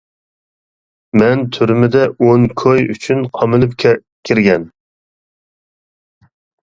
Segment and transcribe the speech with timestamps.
[1.21, 2.01] مەن تۈرمىدە.
[2.27, 4.67] ئون كوي ئۈچۈن قامىلىپ كىرگەن.